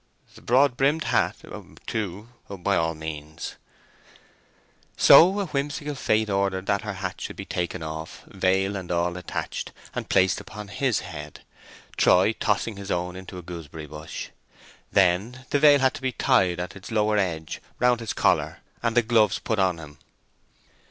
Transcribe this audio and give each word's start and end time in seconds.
"The 0.33 0.41
broad 0.41 0.77
brimmed 0.77 1.03
hat, 1.03 1.43
too, 1.85 2.29
by 2.49 2.75
all 2.75 2.95
means." 2.95 3.53
So 4.97 5.41
a 5.41 5.45
whimsical 5.45 5.93
fate 5.93 6.27
ordered 6.27 6.65
that 6.65 6.81
her 6.81 6.93
hat 6.93 7.21
should 7.21 7.35
be 7.35 7.45
taken 7.45 7.83
off—veil 7.83 8.75
and 8.75 8.91
all 8.91 9.15
attached—and 9.15 10.09
placed 10.09 10.41
upon 10.41 10.69
his 10.69 11.01
head, 11.01 11.41
Troy 11.97 12.33
tossing 12.33 12.77
his 12.77 12.89
own 12.89 13.15
into 13.15 13.37
a 13.37 13.43
gooseberry 13.43 13.85
bush. 13.85 14.29
Then 14.91 15.45
the 15.51 15.59
veil 15.59 15.77
had 15.77 15.93
to 15.93 16.01
be 16.01 16.11
tied 16.13 16.59
at 16.59 16.75
its 16.75 16.89
lower 16.89 17.17
edge 17.19 17.61
round 17.77 17.99
his 17.99 18.13
collar 18.13 18.61
and 18.81 18.97
the 18.97 19.03
gloves 19.03 19.37
put 19.37 19.59
on 19.59 19.77
him. 19.77 19.99